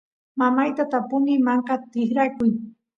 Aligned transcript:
mamayta 0.39 0.83
tapuni 0.91 1.33
manka 1.45 1.75
tikrakuy 1.91 2.51